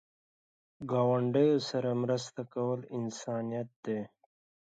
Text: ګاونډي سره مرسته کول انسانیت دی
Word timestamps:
ګاونډي 0.91 1.49
سره 1.69 1.89
مرسته 2.01 2.41
کول 2.53 2.79
انسانیت 2.97 3.69
دی 3.85 3.99